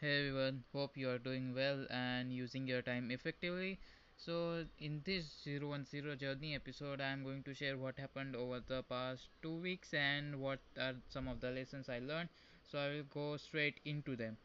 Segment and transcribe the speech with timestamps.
[0.00, 3.78] Hey everyone, hope you are doing well and using your time effectively.
[4.16, 8.82] So, in this 010 journey episode, I am going to share what happened over the
[8.84, 12.30] past two weeks and what are some of the lessons I learned.
[12.64, 14.38] So, I will go straight into them.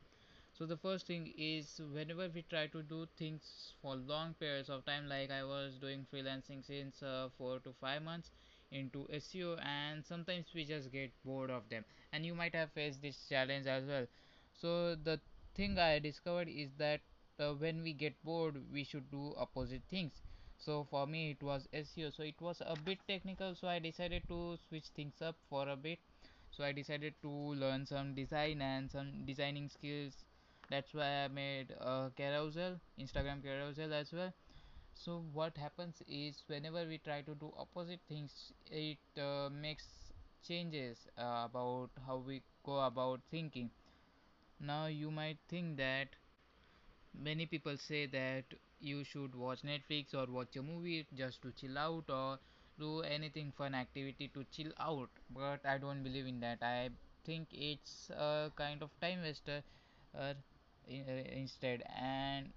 [0.53, 4.85] So, the first thing is whenever we try to do things for long periods of
[4.85, 8.31] time, like I was doing freelancing since uh, four to five months
[8.71, 13.01] into SEO, and sometimes we just get bored of them, and you might have faced
[13.01, 14.07] this challenge as well.
[14.53, 15.19] So, the
[15.55, 17.01] thing I discovered is that
[17.39, 20.21] uh, when we get bored, we should do opposite things.
[20.57, 22.09] So for me, it was SEO.
[22.09, 23.55] So it was a bit technical.
[23.55, 25.99] So I decided to switch things up for a bit.
[26.51, 30.13] So I decided to learn some design and some designing skills.
[30.69, 34.33] That's why I made a carousel, Instagram carousel as well.
[34.95, 39.87] So what happens is whenever we try to do opposite things, it uh, makes
[40.47, 43.69] changes uh, about how we go about thinking.
[44.59, 46.09] Now you might think that
[47.25, 48.43] many people say that
[48.79, 52.37] you should watch Netflix or watch a movie just to chill out or
[52.79, 55.09] do anything fun activity to chill out.
[55.29, 56.59] But I don't believe in that.
[56.61, 56.89] I
[57.25, 59.63] think it's a kind of time waster
[60.17, 60.33] uh,
[60.89, 61.83] uh, instead.
[61.99, 62.49] And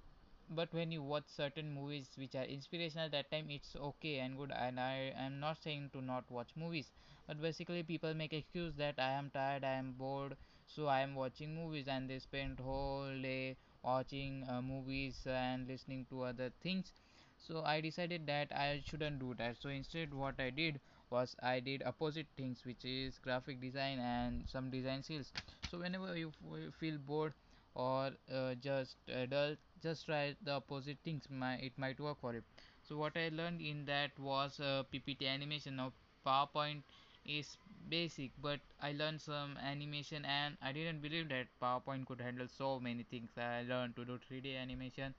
[0.51, 4.53] but when you watch certain movies which are inspirational that time it's okay and good.
[4.57, 6.91] And i am not saying to not watch movies.
[7.27, 10.37] But basically people make excuse that i am tired i am bored
[10.67, 16.05] so i am watching movies and they spend whole day watching uh, movies and listening
[16.11, 16.93] to other things.
[17.39, 19.57] So i decided that i shouldn't do that.
[19.61, 24.43] So instead what i did was i did opposite things which is graphic design and
[24.49, 25.33] some design skills.
[25.71, 26.33] So whenever you
[26.81, 27.35] feel bored
[27.75, 28.97] or uh, just
[29.31, 32.43] dull just try the opposite things my, it might work for you.
[32.83, 35.93] So what i learned in that was uh, ppt animation now
[36.27, 36.83] powerpoint
[37.29, 37.57] is
[37.89, 42.81] basic but i learned some animation and i didn't believe that powerpoint could handle so
[42.81, 43.31] many things.
[43.39, 45.15] I learned to do 3d animation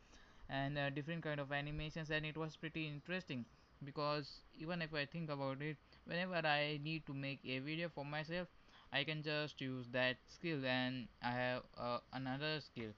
[0.50, 3.46] and uh, different kind of animations and it was pretty interesting
[3.84, 8.06] because even if i think about it whenever i need to make a video for
[8.06, 8.48] myself
[8.94, 12.92] i can just use that skill and i have uh, another skill.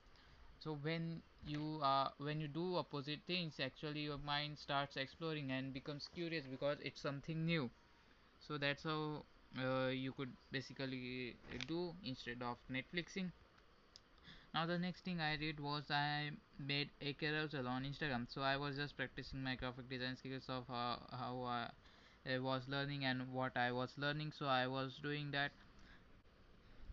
[0.59, 5.73] So when you are when you do opposite things actually your mind starts exploring and
[5.73, 7.69] becomes curious because it's something new
[8.49, 9.23] so that's how
[9.63, 11.37] uh, you could basically
[11.67, 13.31] do instead of netflixing.
[14.53, 18.27] Now the next thing i did was i made a carousel on instagram.
[18.31, 21.71] So i was just practicing my graphic design skills of uh, how I,
[22.31, 24.33] I was learning and what i was learning.
[24.33, 25.51] So i was doing that.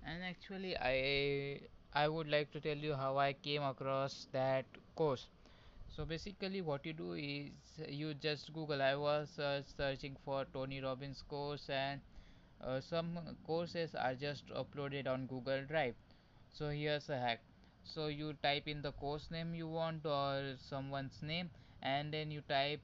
[0.06, 1.60] And actually i
[1.92, 5.26] i would like to tell you how i came across that course
[5.96, 7.50] so basically what you do is
[7.88, 8.82] you just google.
[8.82, 12.00] I was uh, searching for tony robbins course and
[12.62, 15.94] uh, some courses are just uploaded on google drive.
[16.52, 17.40] So here's a hack.
[17.84, 21.50] So you type in the course name you want or someone's name
[21.82, 22.80] and then you type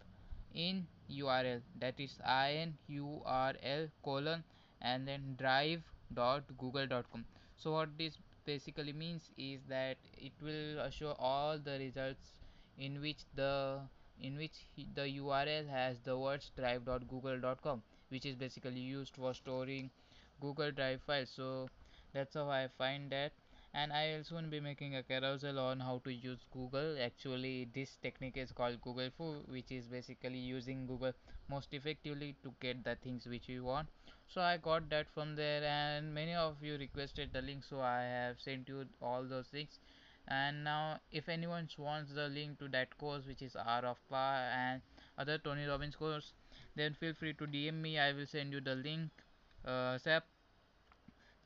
[0.54, 4.42] in url that is inurl colon
[4.80, 5.82] and then drive
[6.14, 7.24] dot google dot com.
[7.58, 12.38] So what this basically means is that it will show all the results
[12.78, 13.78] in which the
[14.20, 18.80] in which the url has the words drive dot google dot com which is basically
[18.80, 19.90] used for storing
[20.40, 21.68] google drive files so
[22.12, 23.32] that's how i find that
[23.74, 26.96] and I will soon be making a carousel on how to use Google.
[27.02, 31.14] Actually, this technique is called Google Fu, which is basically using Google
[31.48, 33.88] most effectively to get the things which you want.
[34.28, 38.02] So I got that from there, and many of you requested the link, so I
[38.02, 39.78] have sent you all those things.
[40.28, 44.50] And now, if anyone wants the link to that course, which is Hour of Power
[44.56, 44.82] and
[45.18, 46.32] other Tony Robbins course,
[46.74, 47.98] then feel free to DM me.
[47.98, 49.10] I will send you the link.
[49.64, 50.24] Uh, Sap,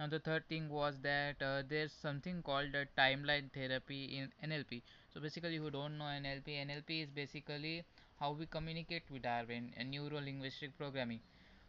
[0.01, 4.83] now the third thing was that uh, there's something called a timeline therapy in NLP.
[5.13, 7.85] So basically, who don't know NLP, NLP is basically
[8.19, 11.21] how we communicate with our brain, a neuro linguistic programming.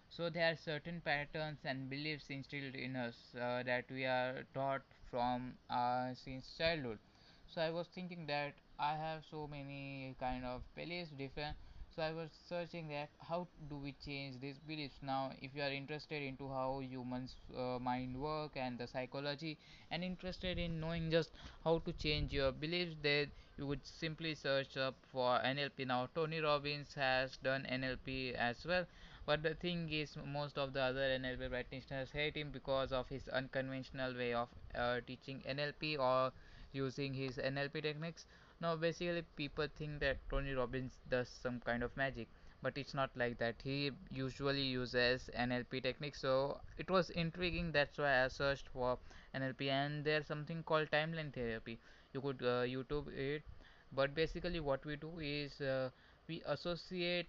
[0.10, 4.84] So there are certain patterns and beliefs instilled in us uh, that we are taught
[5.10, 7.00] from uh, since childhood.
[7.48, 11.56] So I was thinking that I have so many kind of beliefs different.
[11.96, 15.32] So I was searching that how do we change these beliefs now.
[15.42, 19.58] If you are interested into how humans uh, mind work and the psychology,
[19.90, 21.32] and interested in knowing just
[21.64, 25.86] how to change your beliefs, then you would simply search up for NLP.
[25.86, 28.86] Now Tony Robbins has done NLP as well
[29.26, 33.28] but the thing is, most of the other NLP practitioners hate him because of his
[33.30, 36.32] unconventional way of uh, teaching NLP or
[36.72, 38.26] using his NLP techniques.
[38.62, 42.28] Now, basically, people think that Tony Robbins does some kind of magic,
[42.62, 43.56] but it's not like that.
[43.64, 47.72] He usually uses nlp techniques so it was intriguing.
[47.72, 48.98] That's why i searched for
[49.36, 51.80] nlp and there's something called timeline therapy.
[52.14, 53.44] You could uh, youtube it.
[53.92, 55.90] But basically what we do is uh,
[56.28, 57.28] we associate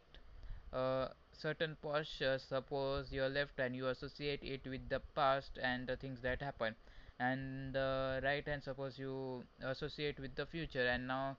[0.72, 2.42] uh, certain postures.
[2.42, 6.74] Suppose you're left and you associate it with the past and the things that happen
[7.20, 11.36] and the right hand suppose you associate with the future and now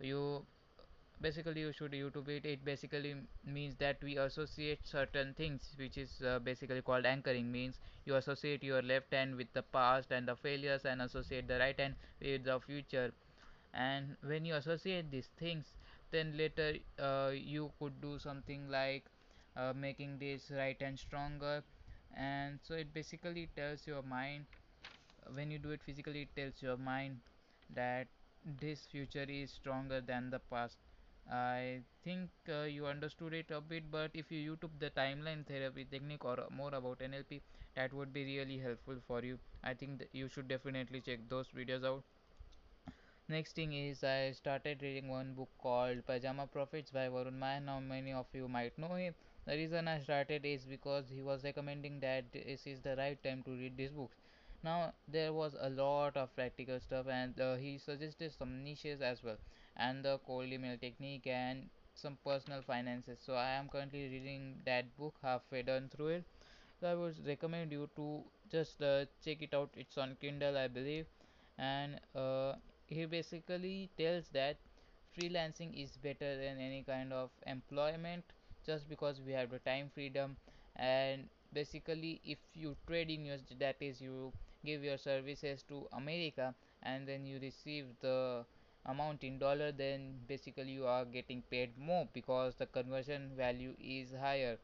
[0.00, 0.44] you
[1.20, 2.46] basically you should youtube it.
[2.46, 3.14] It basically
[3.44, 7.50] means that we associate certain things which is uh, basically called anchoring.
[7.52, 11.58] Means you associate your left hand with the past and the failures and associate the
[11.58, 13.12] right hand with the future.
[13.74, 15.66] And when you associate these things
[16.10, 19.04] then later uh, you could do something like
[19.56, 21.62] uh, making this right hand stronger.
[22.16, 24.46] And so it basically tells your mind
[25.34, 27.20] when you do it physically it tells your mind
[27.74, 28.06] that
[28.60, 30.76] this future is stronger than the past
[31.30, 35.84] i think uh, you understood it a bit but if you youtube the timeline therapy
[35.84, 37.40] technique or more about nlp
[37.74, 41.84] that would be really helpful for you i think you should definitely check those videos
[41.84, 42.02] out
[43.28, 47.62] Next thing is I started reading one book called Pajama Profits by Varun Mayya.
[47.62, 49.14] Now many of you might know him.
[49.44, 53.44] The reason I started is because he was recommending that this is the right time
[53.44, 54.16] to read these books.
[54.62, 59.22] Now there was a lot of practical stuff and uh, he suggested some niches as
[59.22, 59.36] well
[59.76, 63.18] and the cold email technique and some personal finances.
[63.24, 66.24] So I am currently reading that book halfway done through it.
[66.80, 69.70] So I would recommend you to just uh, check it out.
[69.76, 71.06] It's on Kindle I believe
[71.58, 72.54] and uh,
[72.86, 74.56] he basically tells that
[75.16, 78.24] freelancing is better than any kind of employment
[78.64, 80.36] just because we have the time freedom
[80.76, 84.32] and basically if you trade in US that is you
[84.66, 88.44] give your services to America and then you receive the
[88.86, 94.12] amount in dollar then basically you are getting paid more because the conversion value is
[94.20, 94.58] higher.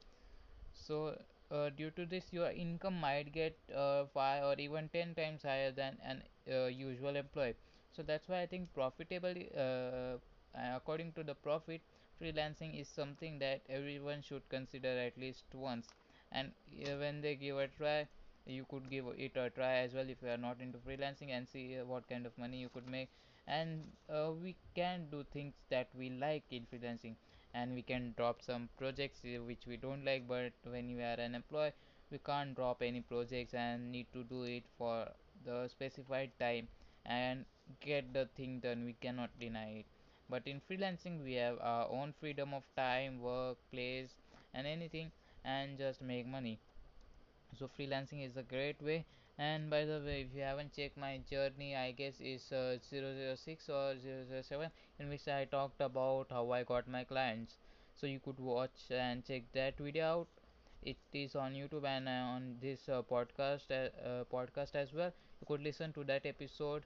[0.74, 1.16] So
[1.50, 5.70] uh, due to this your income might get uh, 5 or even 10 times higher
[5.70, 6.22] than an
[6.52, 7.54] uh, usual employee.
[7.96, 9.34] So that's why i think profitable
[9.64, 10.16] uh,
[10.76, 11.80] according to the profit
[12.20, 15.88] freelancing is something that everyone should consider at least once.
[16.32, 16.52] And
[16.86, 18.08] uh, when they give a try
[18.46, 21.48] you could give it a try as well if you are not into freelancing and
[21.48, 23.08] see uh, what kind of money you could make.
[23.46, 27.14] And uh, we can do things that we like in freelancing.
[27.54, 31.20] And we can drop some projects uh, which we don't like but when you are
[31.26, 31.72] an employee
[32.10, 35.08] we can't drop any projects and need to do it for
[35.44, 36.68] the specified time.
[37.04, 37.44] And
[37.80, 39.86] get the thing done we cannot deny it.
[40.28, 44.10] But in freelancing we have our own freedom of time work place
[44.54, 45.10] and anything
[45.44, 46.58] and just make money
[47.58, 49.04] so freelancing is a great way.
[49.38, 53.68] And by the way if you haven't checked my journey i guess is uh, 006
[53.68, 57.56] or 007 in which i talked about how i got my clients.
[57.96, 60.28] So you could watch and check that video out.
[60.82, 65.12] It is on youtube and uh, on this uh, podcast uh, uh, podcast as well.
[65.40, 66.84] You could listen to that episode.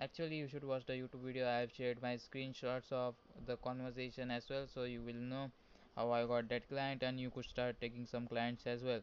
[0.00, 1.48] Actually you should watch the youtube video.
[1.48, 3.14] I have shared my screenshots of
[3.46, 5.50] the conversation as well so you will know
[5.96, 9.00] how i got that client and you could start taking some clients as well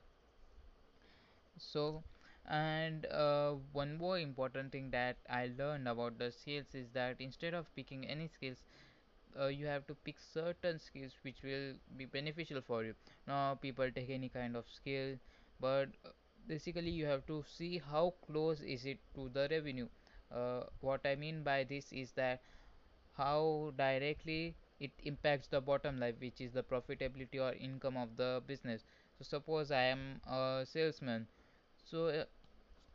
[1.58, 2.04] so
[2.50, 7.54] and uh, one more important thing that i learned about the skills is that instead
[7.54, 8.64] of picking any skills
[9.40, 12.94] uh, you have to pick certain skills which will be beneficial for you.
[13.28, 15.16] Now people take any kind of skill
[15.60, 16.10] but uh,
[16.48, 19.88] basically you have to see how close is it to the revenue.
[20.32, 22.42] Uh, what i mean by this is that
[23.18, 28.42] how directly it impacts the bottom line which is the profitability or income of the
[28.48, 28.84] business.
[29.18, 31.28] So suppose i am a salesman
[31.90, 32.24] so uh,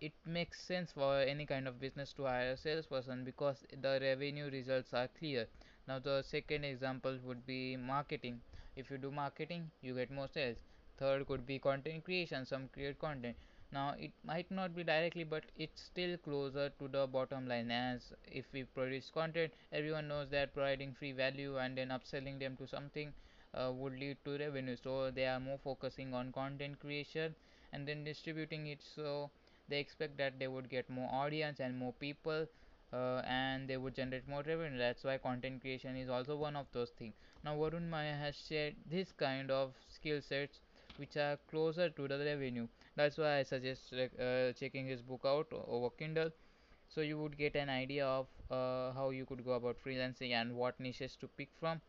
[0.00, 4.50] it makes sense for any kind of business to hire a salesperson because the revenue
[4.50, 5.46] results are clear.
[5.88, 8.40] Now the second example would be marketing.
[8.76, 10.58] If you do marketing you get more sales.
[10.98, 13.36] Third could be content creation some create content.
[13.72, 17.70] Now it might not be directly but it's still closer to the bottom line.
[17.70, 22.56] As if we produce content everyone knows that providing free value and then upselling them
[22.58, 23.12] to something
[23.54, 24.76] uh, would lead to revenue.
[24.82, 27.34] So they are more focusing on content creation
[27.72, 29.30] and then distributing it so
[29.68, 32.46] they expect that they would get more audience and more people
[32.92, 34.78] uh, and they would generate more revenue.
[34.78, 37.14] That's why content creation is also one of those things
[37.44, 40.60] now varun mayya has shared this kind of skill sets
[40.96, 42.68] which are closer to the revenue.
[42.96, 46.30] That's why i suggest uh, checking his book out over kindle.
[46.88, 50.54] So you would get an idea of uh, how you could go about freelancing and
[50.54, 51.80] what niches to pick from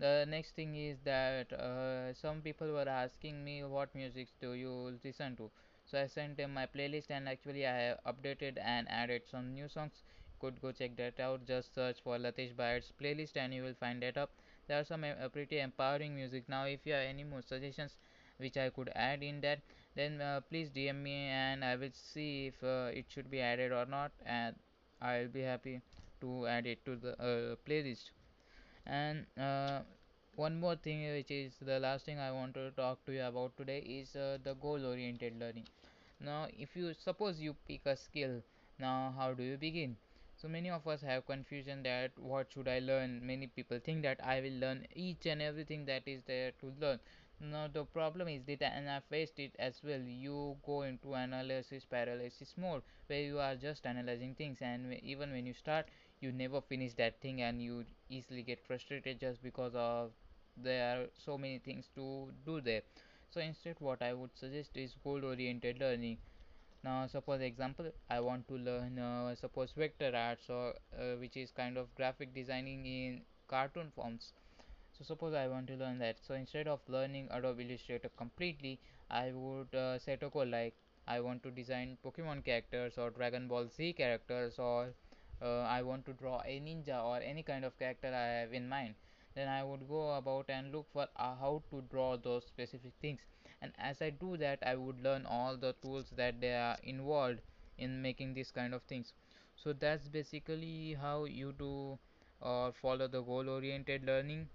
[0.00, 4.98] the next thing is that uh, some people were asking me what music do you
[5.04, 5.50] listen to?
[5.86, 9.68] So i sent them my playlist and actually i have updated and added some new
[9.68, 10.02] songs.
[10.40, 11.46] Could go check that out.
[11.46, 14.30] Just search for Latesh Bayad's playlist and you will find that up.
[14.68, 16.48] There are some uh, pretty empowering music.
[16.48, 17.96] Now if you have any more suggestions
[18.38, 19.60] which i could add in that
[19.94, 23.70] then uh, please dm me and i will see if uh, it should be added
[23.72, 24.12] or not.
[24.24, 24.54] And
[25.02, 25.80] i'll be happy
[26.22, 28.10] to add it to the uh, playlist
[28.90, 29.80] and uh,
[30.36, 33.56] one more thing which is the last thing i want to talk to you about
[33.56, 35.66] today is uh, the goal oriented learning.
[36.20, 38.42] Now if you suppose you pick a skill
[38.78, 39.96] now how do you begin?
[40.36, 43.20] So many of us have confusion that what should i learn?
[43.26, 46.98] Many people think that i will learn each and everything that is there to learn.
[47.40, 50.00] Now the problem is that and i faced it as well.
[50.00, 55.46] You go into analysis paralysis mode where you are just analyzing things and even when
[55.46, 55.86] you start
[56.20, 60.12] you never finish that thing and you easily get frustrated just because of
[60.56, 62.82] there are so many things to do there.
[63.30, 66.18] So instead what i would suggest is goal oriented learning.
[66.84, 71.50] Now suppose example i want to learn uh, suppose vector arts or uh, which is
[71.52, 74.32] kind of graphic designing in cartoon forms.
[74.96, 76.18] So suppose i want to learn that.
[76.26, 78.78] So instead of learning adobe illustrator completely
[79.10, 80.74] i would uh, set a goal like
[81.08, 84.94] i want to design pokemon characters or dragon ball z characters or
[85.46, 88.94] i want to draw a ninja or any kind of character i have in mind
[89.34, 93.20] then i would go about and look for uh, how to draw those specific things.
[93.62, 97.40] And as i do that i would learn all the tools that they are involved
[97.78, 99.12] in making these kind of things.
[99.56, 101.98] So that's basically how you do
[102.40, 104.48] or follow the goal oriented learning.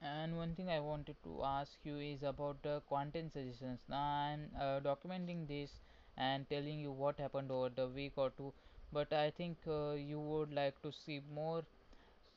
[0.00, 3.80] And one thing I wanted to ask you is about the content suggestions.
[3.88, 5.80] Now I'm uh, documenting this
[6.16, 8.52] and telling you what happened over the week or two,
[8.96, 11.62] but I think uh, you would like to see more.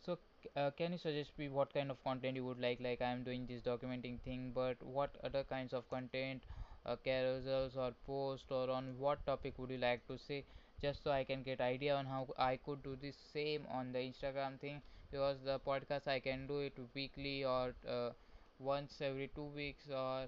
[0.05, 0.17] So
[0.57, 2.79] uh, can you suggest me what kind of content you would like?
[2.81, 6.43] Like I'm doing this documenting thing, but what other kinds of content,
[6.85, 10.43] uh, carousels or post or on what topic would you like to see
[10.81, 13.99] Just so I can get idea on how I could do this same on the
[13.99, 18.11] Instagram thing because the podcast I can do it weekly or uh,
[18.59, 20.27] once every two weeks or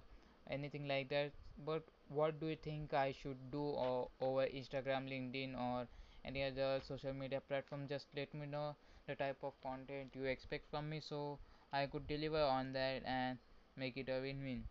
[0.49, 1.31] anything like that.
[1.65, 5.87] But what do you think I should do o- over Instagram, LinkedIn, or
[6.25, 7.87] any other social media platform?
[7.87, 8.75] Just let me know
[9.07, 11.39] the type of content you expect from me so
[11.73, 13.37] I could deliver on that and
[13.75, 14.63] make it a win win.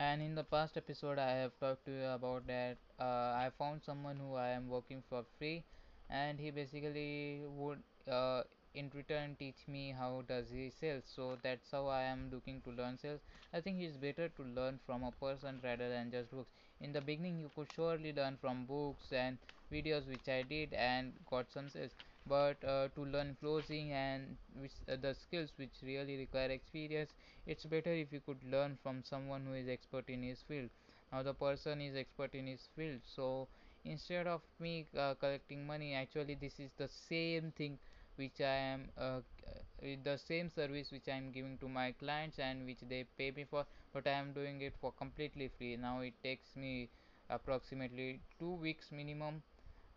[0.00, 2.76] And in the past episode, I have talked to you about that.
[2.98, 5.62] Uh, I found someone who I am working for free,
[6.08, 8.42] and he basically would, uh,
[8.74, 11.00] in return, teach me how does he sell.
[11.04, 13.20] So that's how I am looking to learn sales.
[13.52, 16.69] I think it's better to learn from a person rather than just books.
[16.80, 19.38] In the beginning, you could surely learn from books and
[19.72, 21.92] videos, which I did, and got some sales.
[22.26, 27.10] But uh, to learn closing and which, uh, the skills which really require experience
[27.46, 30.68] it's better if you could learn from someone who is expert in his field
[31.12, 33.48] now the person is expert in his field so
[33.84, 37.78] instead of me uh, collecting money actually this is the same thing
[38.16, 42.38] which i am uh, uh, the same service which i am giving to my clients
[42.38, 45.76] and which they pay me for but i am doing it for completely free.
[45.76, 46.88] Now it takes me
[47.28, 49.42] approximately 2 weeks minimum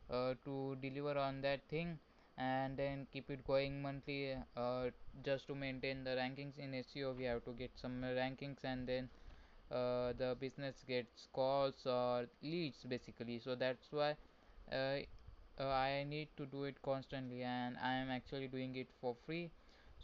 [0.10, 2.00] uh, to deliver on that thing
[2.38, 4.86] and then keep it going monthly uh,
[5.24, 6.58] just to maintain the rankings.
[6.58, 9.10] In SEO we have to get some rankings and then
[9.72, 13.40] uh, the business gets calls or leads basically.
[13.44, 14.16] So that's why
[14.72, 15.00] uh,
[15.60, 19.52] uh, I need to do it constantly and I am actually doing it for free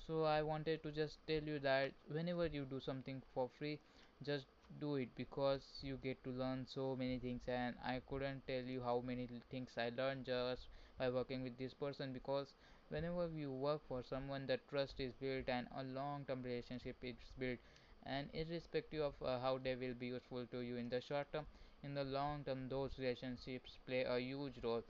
[0.09, 3.79] so I wanted to just tell you that whenever you do something for free
[4.23, 4.45] just
[4.79, 7.41] do it because you get to learn so many things.
[7.47, 11.73] And I couldn't tell you how many things I learned just by working with this
[11.73, 12.53] person because
[12.89, 17.15] whenever you work for someone the trust is built and a long term relationship is
[17.37, 17.59] built.
[18.05, 21.45] And irrespective of uh, how they will be useful to you in the short term
[21.83, 24.83] in the long term those relationships play a huge role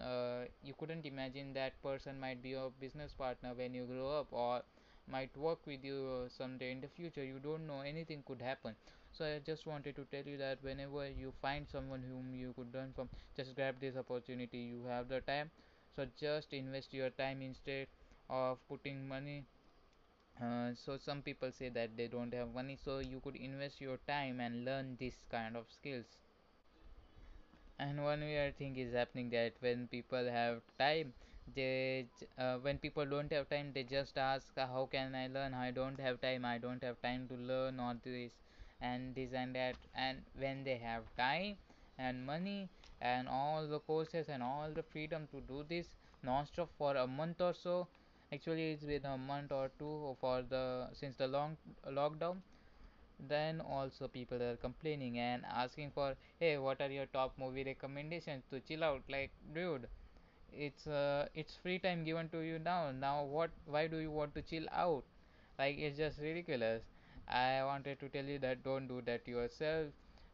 [0.00, 4.26] uh, you couldn't imagine that person might be your business partner when you grow up
[4.30, 4.62] or
[5.10, 7.24] might work with you uh, someday in the future.
[7.24, 8.74] You don't know anything could happen.
[9.12, 12.72] So i just wanted to tell you that whenever you find someone whom you could
[12.74, 14.58] learn from just grab this opportunity.
[14.58, 15.50] You have the time.
[15.96, 17.86] So just invest your time instead
[18.30, 19.44] of putting money
[20.42, 22.76] uh, so some people say that they don't have money.
[22.82, 26.06] So you could invest your time and learn this kind of skills
[27.78, 31.12] and one weird thing is happening that when people have time
[31.54, 32.06] they
[32.38, 35.54] uh, when people don't have time they just ask uh, how can i learn?
[35.54, 36.44] I don't have time.
[36.44, 38.32] I don't have time to learn all this
[38.80, 39.76] and this and that.
[39.94, 41.56] And when they have time
[41.98, 42.68] and money
[43.00, 45.86] and all the courses and all the freedom to do this
[46.22, 47.86] non-stop for a month or so
[48.32, 51.56] actually it's been a month or two for the since the long
[51.88, 52.38] lockdown
[53.20, 58.44] then also people are complaining and asking for hey what are your top movie recommendations
[58.50, 59.02] to chill out?
[59.08, 59.88] Like dude
[60.52, 62.90] it's uh it's free time given to you now.
[62.90, 65.04] Now what why do you want to chill out?
[65.58, 66.82] Like it's just ridiculous.
[67.28, 69.88] I wanted to tell you that don't do that yourself.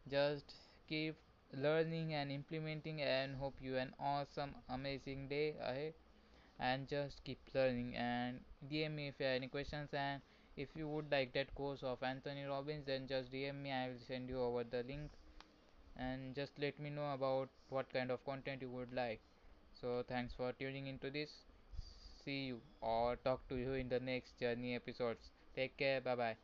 [0.09, 0.53] Just
[0.87, 1.15] keep
[1.53, 5.93] learning and implementing and hope you an awesome amazing day ahead.
[6.59, 8.39] And just keep learning and
[8.69, 10.21] dm me if you have any questions and
[10.57, 13.71] if you would like that course of anthony robbins then just dm me.
[13.71, 15.11] I will send you over the link.
[15.97, 19.21] And just let me know about what kind of content you would like.
[19.81, 21.31] So thanks for tuning into this.
[22.25, 25.31] See you or talk to you in the next journey episodes.
[25.55, 26.01] Take care.
[26.01, 26.37] Bye bye